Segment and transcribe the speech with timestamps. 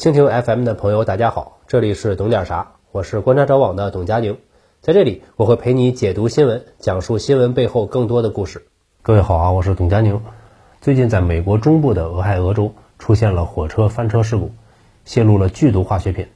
[0.00, 4.38] 蜻蜓 FM 的朋友，大家好，这里是懂点啥，我是观察者网的董佳宁，
[4.80, 8.66] 在这里我会陪你解读新闻，讲述新闻背后更多的故事。
[9.02, 10.22] 各位好啊，我是董佳宁。
[10.80, 14.52] 最近在美国中部的俄亥俄州出现了火车翻车事故，
[15.04, 16.28] 泄露了剧毒化学品，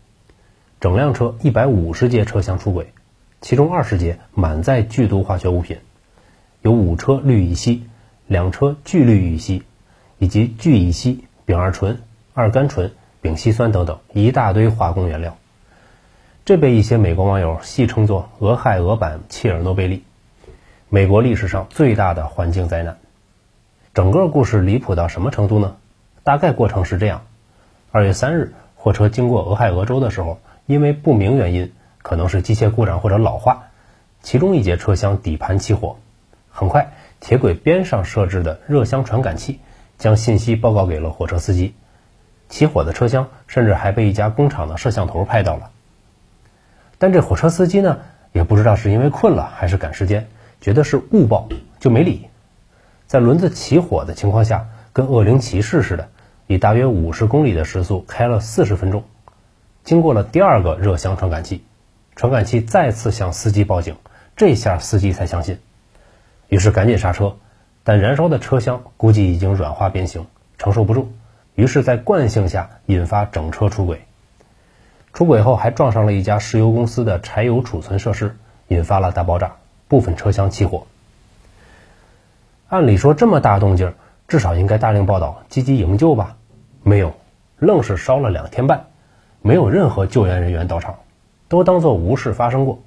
[0.79, 2.93] 整辆车一百五十节车厢出轨，
[3.41, 5.79] 其中二十节满载剧毒化学物品，
[6.61, 7.85] 有五车氯乙烯、
[8.27, 9.63] 两车聚氯乙烯
[10.19, 12.03] 以及聚乙烯、丙二醇、
[12.35, 12.93] 二甘醇。
[13.25, 15.39] 丙烯酸等等一大堆化工原料，
[16.45, 20.05] 这被一些美国网友戏称作“俄亥俄版切尔诺贝利”，
[20.91, 22.99] 美国历史上最大的环境灾难。
[23.95, 25.77] 整个故事离谱到什么程度呢？
[26.23, 27.23] 大概过程是这样：
[27.93, 31.73] 二月三日，货车经过俄亥俄州的时候，因为不明原因，
[32.03, 33.71] 可能是机械故障或者老化，
[34.21, 35.97] 其中一节车厢底盘起火。
[36.51, 39.61] 很快，铁轨边上设置的热箱传感器
[39.97, 41.73] 将信息报告给了火车司机。
[42.55, 45.73] 起火的车厢甚至还被一家工厂的摄像头拍到了，
[46.99, 47.99] 但这火车司机呢，
[48.31, 50.29] 也不知道是因为困了还是赶时间，
[50.61, 51.49] 觉得是误报
[51.81, 52.29] 就没理，
[53.09, 56.09] 在轮子起火的情况下，跟恶灵骑士似的，
[56.47, 59.03] 以大约五十公里的时速开了四十分钟，
[59.83, 61.65] 经过了第二个热箱传感器，
[62.15, 63.97] 传感器再次向司机报警，
[64.37, 65.59] 这下司机才相信，
[66.47, 67.35] 于是赶紧刹车，
[67.83, 70.25] 但燃烧的车厢估计已经软化变形，
[70.57, 71.13] 承受不住。
[71.55, 74.05] 于是，在惯性下引发整车出轨，
[75.13, 78.37] 出轨后还撞上了一家石油公司的柴油储存设施，
[78.67, 79.53] 引发了大爆炸，
[79.87, 80.87] 部分车厢起火。
[82.69, 83.95] 按理说这么大动静，
[84.27, 86.37] 至少应该大量报道，积极营救吧？
[86.83, 87.15] 没有，
[87.59, 88.87] 愣是烧了两天半，
[89.41, 90.97] 没有任何救援人员到场，
[91.47, 92.81] 都当作无事发生过，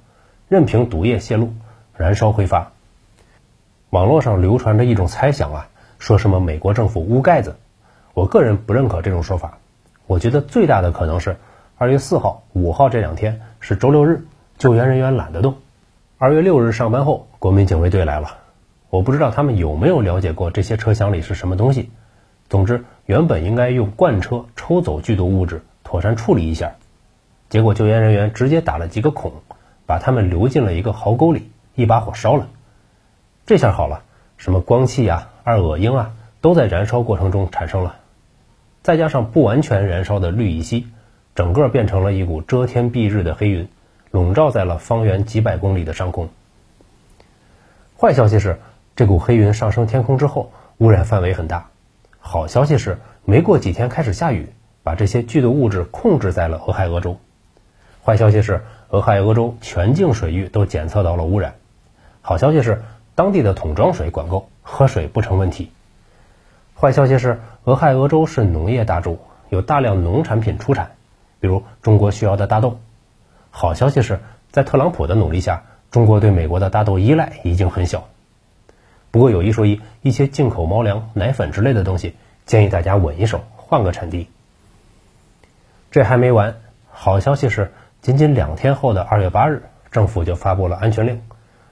[0.46, 1.54] 任凭毒液泄露，
[1.96, 2.70] 燃烧挥发。
[3.88, 7.56] 网络上流传着一种猜想啊，说什么美国政府捂盖子。
[8.14, 9.58] 我个人不认可这种说法，
[10.06, 11.36] 我觉得最大的可能是
[11.76, 15.56] 二月四号、五号这两天是周六日，救援人员懒得动。
[16.18, 18.38] 二月六日上班后，国民警卫队来了，
[18.90, 21.90] 我不知道他们有没有了解过这些车厢里是什么东西。
[22.48, 26.72] 总之，原本应该用罐车抽走剧毒物质，妥善处理一下，
[27.50, 29.32] 结果救援人员直接打了几个孔，
[29.86, 32.48] 把他们流进了一个壕沟里，一把火烧了。
[33.46, 34.02] 这下好了，
[34.38, 37.96] 什么光气啊、二恶英啊，都在燃烧过程中产生了。
[38.82, 40.86] 再加上不完全燃烧的氯乙烯，
[41.34, 43.68] 整个变成了一股遮天蔽日的黑云，
[44.10, 46.28] 笼罩在了方圆几百公里的上空。
[48.00, 48.58] 坏消息是，
[48.96, 51.68] 这股黑云上升天空之后，污染范围很大。
[52.20, 54.48] 好消息是，没过几天开始下雨，
[54.82, 57.18] 把这些剧毒物质控制在了俄亥俄州。
[58.04, 61.54] 坏消息是，俄亥俄州全境水域都检测到了污染。
[62.22, 62.82] 好消息是，
[63.14, 65.70] 当地的桶装水管够，喝水不成问题。
[66.80, 69.18] 坏消息是，俄亥俄州是农业大州，
[69.48, 70.92] 有大量农产品出产，
[71.40, 72.78] 比如中国需要的大豆。
[73.50, 74.20] 好消息是，
[74.52, 78.06] 在特朗普的努力下，中国对美国的大豆依赖已经很小。
[79.10, 82.14] 不过有一说一，一些进口猫粮、奶粉之类的东西，
[82.46, 84.28] 建议大家稳一手，换个产地。
[85.90, 86.54] 这还没完，
[86.92, 87.72] 好消息是，
[88.02, 91.22] 仅仅两天后的二月八日，政府就发布了安全令，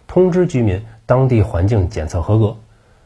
[0.08, 2.56] 通知居民当地环境检测合格，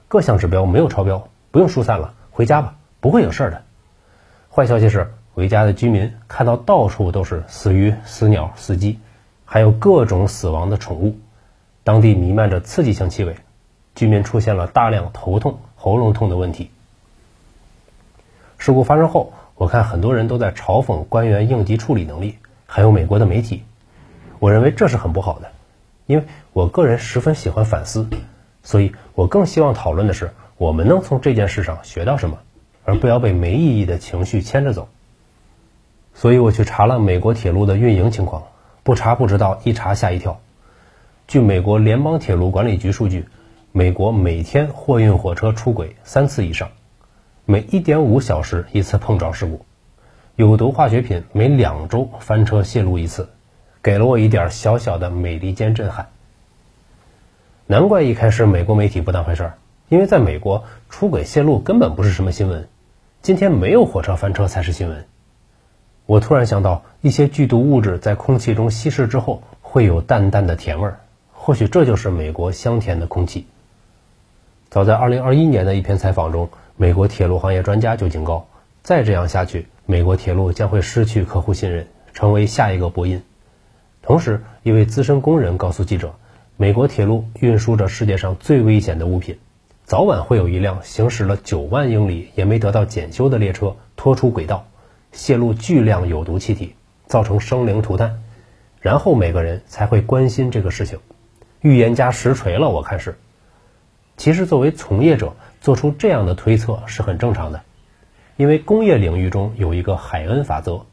[0.09, 1.29] 各项指标没有超标。
[1.51, 3.63] 不用疏散了，回家吧，不会有事的。
[4.51, 9.01] 坏消息是，回家的居民看到到处都是死鱼、死鸟、死鸡，
[9.45, 11.19] 还有各种死亡的宠物，
[11.83, 13.35] 当地弥漫着刺激性气味，
[13.97, 16.71] 居民出现了大量头痛、喉咙痛的问题。
[18.59, 23.65] 事故发生后，我看很多人都在嘲讽官员应急处理能力，还有美国的媒体。
[24.39, 25.51] 我认为这是很不好的，
[26.07, 28.07] 因为我个人十分喜欢反思，
[28.63, 30.31] 所以我更希望讨论的是。
[30.61, 32.37] 我们能从这件事上学到什么，
[32.85, 34.91] 而不要被没意义的情绪牵着走。
[36.13, 38.43] 所以我去查了美国铁路的运营情况，
[38.83, 40.39] 不查不知道，一查吓一跳。
[41.27, 43.27] 据美国联邦铁路管理局数据，
[43.73, 46.69] 美国每天货运火车出轨三次以上，
[47.47, 49.65] 每一点五小时一次碰撞事故，
[50.37, 53.31] 有毒化学品每两周翻车泄露一次，
[53.83, 56.11] 给了我一点小小的美利坚震撼。
[57.67, 59.55] 难怪一开始美国媒体不当回事儿。
[59.91, 62.69] 因为在美国，出轨泄露根本不是什么新闻，
[63.23, 65.05] 今天没有火车翻车才是新闻。
[66.07, 71.01] 我突然想到，一些剧毒物质在空气中稀释之后，会有淡淡的甜味儿，
[71.33, 73.47] 或许这就是美国香甜的空气。
[74.69, 78.47] 早在2021年的一篇采访中，美国铁路行业专家就警告，
[78.85, 83.21] 再这样下去，美国铁路将会失去客户信任，成为下一个波音。
[84.03, 86.15] 同时，一位资深工人告诉记者，
[86.57, 89.37] 美国铁路运输着世界上最危险的物品。
[89.91, 94.69] 早晚会有一辆行驶了九万英里也没得到检修的列车拖出轨道，
[95.11, 96.77] 泄露巨量有毒气体，
[97.07, 98.23] 造成生灵涂炭，
[98.81, 101.01] 然后每个人才会关心这个事情。
[101.61, 103.19] 预言家实锤了，我看是。
[104.17, 107.61] 其实作为从业者做出这样的推测是很正常的，
[108.37, 110.87] 因为工业领域中有一个海恩法则，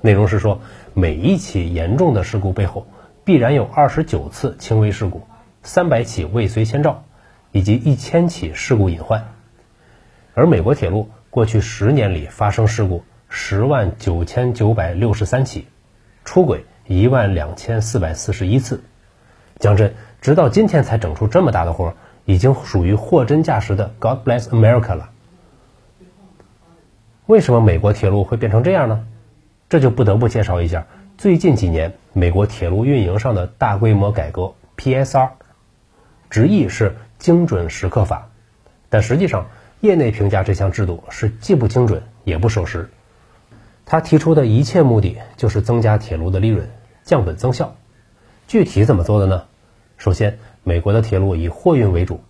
[0.00, 0.60] 内容是说
[0.92, 2.86] 每一起严重的事故背后
[3.24, 5.22] 必然有二十九次轻微事故，
[5.64, 7.02] 三百起未遂先兆，
[7.54, 9.28] 以及一千起事故隐患。
[10.34, 15.68] 而美国铁路过去十年里发生事故十万九千九百六十三起，
[16.24, 18.82] 出轨一万两千四百四十一次。
[19.60, 25.10] 讲真，直到今天才整出这么大的活，已经属于货真价实的 God bless America 了。
[27.26, 29.06] 为什么美国铁路会变成这样呢？
[29.68, 30.86] 这就不得不介绍一下
[31.16, 35.30] 最近几年美国铁路运营上的大规模改革 PSR，
[36.30, 38.28] 直译是精准时刻法，
[38.88, 39.46] 但实际上。
[39.80, 42.88] 业内评价这项制度是既不精准也不守时。
[43.84, 46.70] 他提出的一切目的就是增加铁路的利润，
[47.02, 47.76] 降本增效。
[48.48, 49.44] 具体怎么做的呢？
[49.98, 52.22] 首先，美国的铁路以货运为主，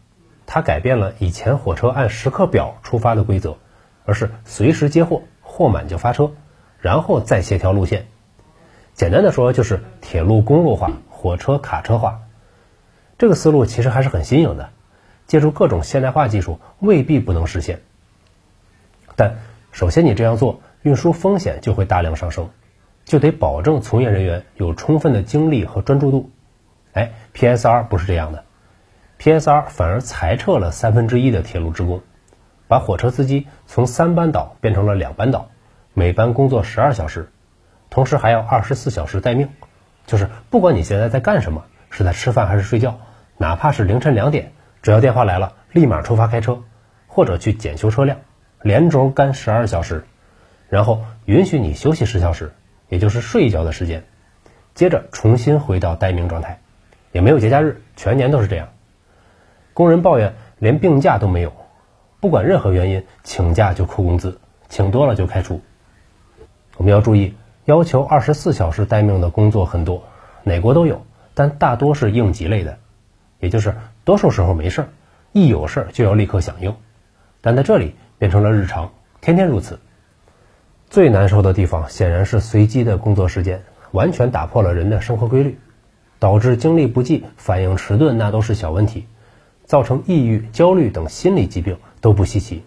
[0.46, 3.56] 它改变了以前火车按时刻表出发的规则，
[4.04, 6.32] 而是随时接货，货满就发车，
[6.80, 8.08] 然后再协调路线。
[8.94, 12.20] 简单的说，就是铁路公路化，火车卡车化。
[13.18, 14.70] 这个思路其实还是很新颖的。
[15.26, 17.80] 借助各种现代化技术未必不能实现，
[19.16, 19.38] 但
[19.72, 22.50] 首先你这样做，运输风险就会大量上升，
[23.06, 26.30] 就得保证从业人员有充分的精力和专注度。
[26.92, 28.44] 哎，PSR 不是这样的
[29.18, 32.02] ，PSR 反而裁撤了三分之一的铁路职工，
[32.68, 35.48] 把火车司机从三班倒变成了两班倒，
[35.94, 37.30] 每班工作十二小时，
[37.88, 39.48] 同时还要二十四小时待命，
[40.06, 41.64] 就是不管你现在在干什么，
[41.94, 42.98] 是在吃饭还是睡觉，
[43.36, 44.50] 哪怕是凌晨两点。
[44.82, 46.64] 只要电话来了，立马出发开车，
[47.06, 48.18] 或者去检修车辆，
[48.62, 50.04] 连轴干十二小时，
[50.68, 52.52] 然后允许你休息十小时，
[52.88, 54.02] 也就是睡一觉的时间，
[54.74, 56.60] 接着重新回到待命状态，
[57.12, 58.70] 也没有节假日，全年都是这样。
[59.72, 61.52] 工人抱怨连病假都没有，
[62.18, 65.62] 不管任何原因，请假就扣工资，请多了就开除。
[66.76, 67.36] 我们要注意，
[67.66, 70.02] 要求二十四小时待命的工作很多，
[70.42, 72.78] 哪国都有，但大多是应急类的，
[73.40, 73.74] 也就是。
[74.04, 74.88] 多数时候没事儿，
[75.32, 76.74] 一有事儿就要立刻响应，
[77.40, 78.92] 但在这里变成了日常，
[79.22, 79.80] 天天如此。
[80.90, 85.58] 最难受的地方显然是随机的工作时间，完全打破了人的生活规律，
[86.18, 89.06] 导致精力不济、反应迟钝，那都是小问题，
[89.64, 92.62] 造成抑郁、焦虑等心理疾病都不稀奇。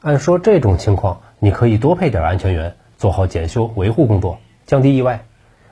[0.00, 5.24] 按说这种情况，你可以多配点安全员，做好检修维护工作，降低意外。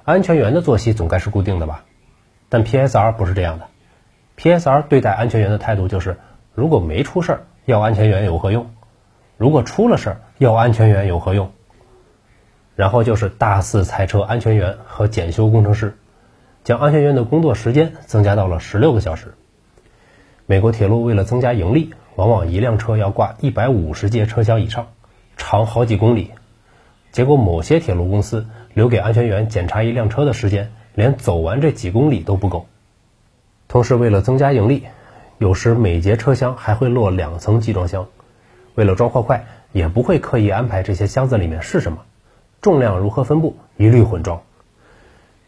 [0.05, 1.85] 安全员的作息总该是固定的吧？
[2.49, 3.67] 但 PSR 不是这样的。
[4.37, 6.19] PSR 对待安全员的态度就是：
[6.55, 8.71] 如果没出事儿，要安全员有何用？
[9.37, 11.53] 如果出了事儿，要安全员有何用？
[12.75, 15.97] 然后就是大肆裁撤安全员和检修工程师，
[16.65, 19.35] 将安全员的工作时间增加到了十六个小时。
[20.47, 24.89] 美国铁路为了增加盈利，往往一辆车要挂一百五十节车厢以上，
[25.37, 26.33] 长好几公里。
[27.13, 32.67] 结果某些铁路公司留给安全员检查一辆车的时间，连走完这几公里都不够。
[33.69, 34.85] 同时，为了增加盈利，
[35.39, 38.07] 有时每节车厢还会落两层集装箱。
[38.75, 41.99] 为了装货快，也不会刻意安排这些箱子里面是什么，
[42.61, 44.43] 重量如何分布，一律混装。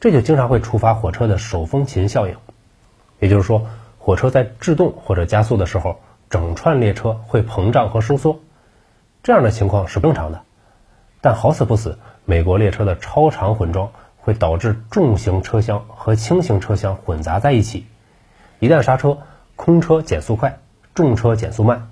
[0.00, 2.36] 这就经常会触发火车的手风琴效应，
[3.20, 3.66] 也就是说，
[3.98, 8.40] 火车在制动或者加速的时候，整串列车会膨胀和收缩。
[9.22, 10.42] 这样的情况是正常的，
[11.22, 17.86] 但好死不死，美国列车的超长混装会导致重型车厢和轻型车厢混杂在一起。
[18.60, 19.18] 一旦刹车，
[19.56, 20.58] 空车减速快，
[20.94, 21.90] 重车减速慢。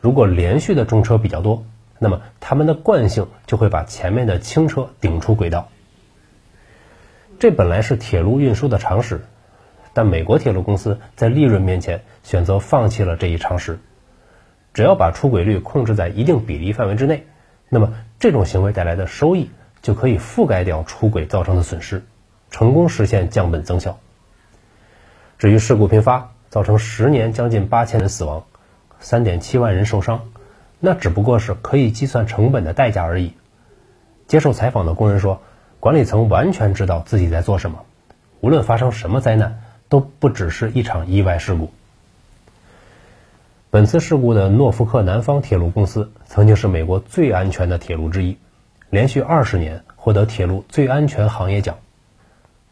[0.00, 1.64] 如果连续的重车比较多，
[1.98, 5.68] 那么它们的惯性就会把前面的轻车顶出轨道。
[7.38, 9.26] 这本来是铁路运输的常识，
[9.92, 13.78] 但美国铁路公司在利润面前选择放弃了这一常识。
[14.72, 17.26] 只要把出轨率控制在一定比例范围之内，
[17.68, 19.50] 那么这种行为带来的收益
[19.80, 22.04] 就可以覆盖掉出轨造成的损失，
[22.50, 23.98] 成功实现降本增效。
[25.38, 28.44] 至于事故频发，造成十年将近八千人死亡，
[28.98, 30.20] 三点七万人受伤，
[30.80, 33.32] 那只不过是可以计算成本的代价而已。
[34.26, 35.40] 接受采访的工人说，
[35.80, 37.86] 管理层完全知道自己在做什么，
[38.42, 41.72] 无论发生什么灾难，都不只是一场意外事故。
[43.72, 48.36] 本次事故的诺福克南方铁路公司曾经是美国最安全的铁路之一，
[48.90, 51.78] 连续二十年获得铁路最安全行业奖，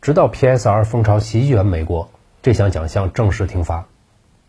[0.03, 2.11] 直到 PSR 风潮席卷美国。
[2.43, 3.87] 这项奖项正式停发。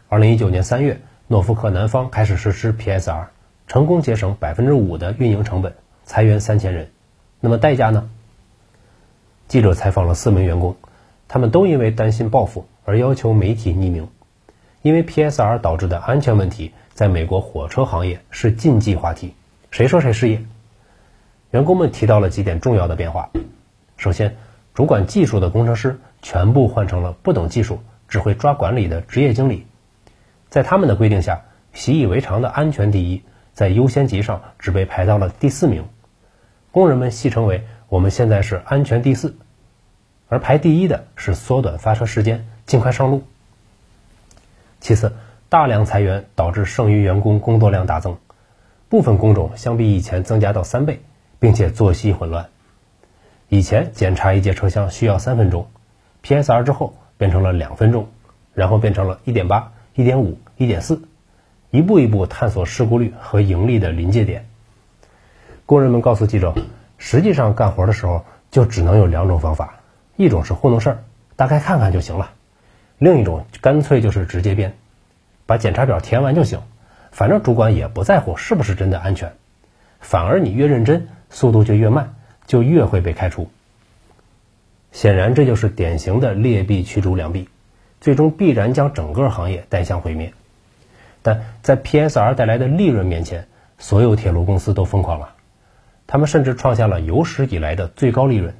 [0.08, 3.26] 二零一九年三月，诺福克南方开始实施 PSR，
[3.68, 6.90] 成功节省百分之五的运营成本，裁员三千人。
[7.42, 8.10] 那么代价呢？
[9.48, 10.78] 记者采访了四名员工，
[11.28, 14.08] 他们都因为担心报复而要求媒体匿名。
[14.82, 19.34] 因为 PSR 导致的安全问题，在美国火车行业是禁忌话题，
[19.72, 20.42] 谁说谁失业。
[21.52, 23.30] 员工们提到了几点重要的变化。
[23.98, 24.38] 首先，
[24.74, 29.66] 主管技术的工程师全部换成了不懂技术、只会抓管理的职业经理。
[30.50, 31.42] 在他们的规定下，
[31.74, 35.86] 习以为常的安全第一，在优先级上只被排到了第四名。
[36.72, 39.36] 工人们戏称为“我们现在是安全第四”，
[40.30, 43.24] 而排第一的是缩短发车时间，尽快上路。
[44.80, 45.14] 其次，
[45.50, 48.18] 大量裁员导致剩余员工工作量大增，
[48.88, 51.02] 部分工种相比以前增加到三倍，
[51.40, 52.48] 并且作息混乱。
[53.50, 55.68] 以前检查一节车厢需要三分钟
[56.24, 58.08] ，PSR 之后变成了两分钟，
[58.54, 61.02] 然后变成了一点八、一点五、一点四，
[61.72, 64.48] 一步一步探索事故率和盈利的临界点。
[65.66, 66.56] 工人们告诉记者，
[66.98, 69.82] 实际上干活的时候就只能有两种方法，
[70.16, 71.04] 一种是糊弄事儿，
[71.36, 72.32] 大概看看就行了。
[73.00, 74.76] 另一种干脆就是直接编，
[75.46, 76.62] 把检查表填完就行，
[77.12, 79.32] 反正主管也不在乎是不是真的安全，
[80.02, 82.14] 反而你越认真，速度就越慢，
[82.46, 83.50] 就越会被开除。
[84.92, 87.48] 显然这就是典型的劣币驱逐良币，
[88.02, 90.34] 最终必然将整个行业带向毁灭。
[91.22, 95.36] 但在 PSR 带来的利润面前，所有铁路公司都疯狂了，
[96.06, 98.54] 他们甚至创下了有史以来的最高利润。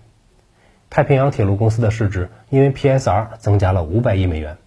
[0.90, 4.58] 太平洋铁路公司的市值因为 PSR 增加了五百亿美元，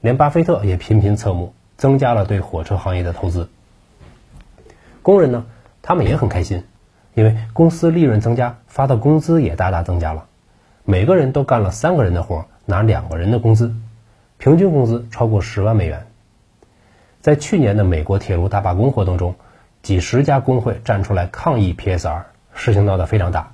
[0.00, 3.48] 连巴菲特也频频侧目，增加了对火车行业的投资。
[5.02, 5.46] 工人呢，
[5.80, 6.64] 他们也很开心，
[7.14, 10.26] 因为公司利润增加，发的工资也大大增加了。
[10.84, 13.72] 每个人都干了三个人的活，拿两个人的工资，
[14.38, 16.06] 平均工资超过十万美元。
[17.20, 19.36] 在去年的美国铁路大罢工活动中，
[19.80, 23.51] 几十家工会站出来抗议 PSR，事情闹得非常大。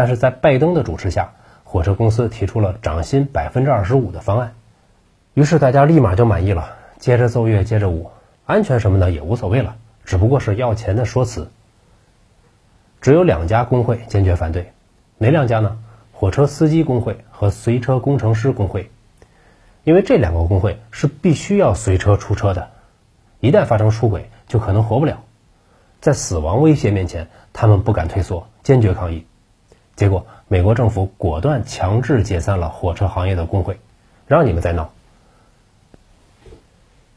[0.00, 4.54] 但是在拜登的主持下，火车公司提出了涨薪百分之二十五的方案，
[5.34, 8.10] 于是大家立马就满意了，接着奏乐，接着舞，
[8.46, 9.76] 安全什么的也无所谓了，
[10.06, 11.50] 只不过是要钱的说辞。
[13.02, 14.72] 只有两家工会坚决反对，
[15.18, 15.76] 哪两家呢？
[16.14, 18.90] 火车司机工会和随车工程师工会，
[19.84, 22.70] 因为这两个工会是必须要随车出车的，
[23.40, 25.22] 一旦发生出轨，就可能活不了。
[26.00, 29.26] 在死亡威胁面前，他们不敢退缩，坚决抗议。
[30.00, 33.78] 结果，美国政府果断强制解散了火车行业的工会，
[34.26, 34.94] 让你们再闹。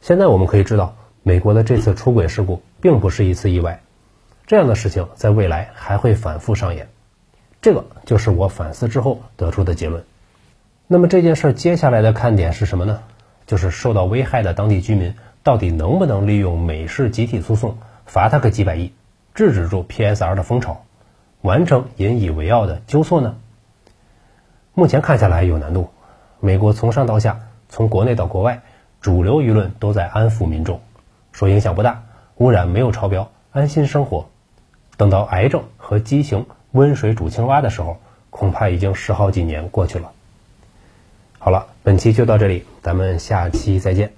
[0.02, 3.80] 现在我们可以知道，美国的这次出轨事故并不是一次意外，
[4.48, 6.90] 这样的事情在未来还会反复上演。
[7.62, 10.04] 这个就是我反思之后得出的结论。
[10.86, 13.02] 那么这件事接下来的看点是什么呢？
[13.48, 18.92] 就是受到危害的当地居民到底能不能利用美式集体诉讼罚他个几百亿，
[19.34, 20.84] 制止住 PSR 的风潮？
[21.44, 23.36] 完成引以为傲的纠错呢？
[24.74, 25.90] 目前看下来有难度。
[26.40, 28.62] 美国从上到下，从国内到国外，
[29.02, 30.80] 主流舆论都在安抚民众，
[31.34, 32.06] 说影响不大，
[32.38, 34.30] 污染没有超标，安心生活。
[34.96, 37.98] 等到癌症和畸形温水煮青蛙的时候，
[38.30, 40.14] 恐怕已经十好几年过去了。
[41.40, 44.14] 好了，本期就到这里，咱们下期再见。